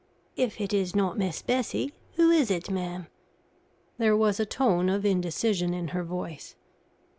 [0.35, 3.05] "If it is not Miss Bessie, who is it, ma'am?"
[3.99, 6.55] There was a tone of indecision in her voice.